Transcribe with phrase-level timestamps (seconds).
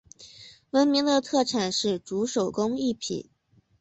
[0.71, 3.29] 闻名的特产是竹手工艺品。